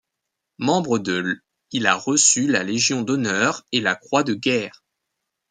[0.57, 1.41] Membre de l',
[1.71, 4.83] il a reçu la Légion d'honneur, et la Croix de guerre.